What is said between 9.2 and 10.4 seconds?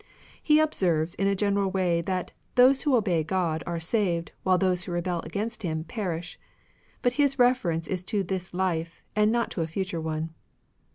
not to a future one.